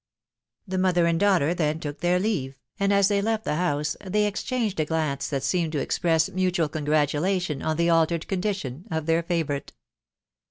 [0.67, 4.79] The mother and daughter then took, leave, and aa they left the house, they exchanged
[4.79, 9.73] a glance that seemed to express mutual congratulation on the altered condition of their favourite.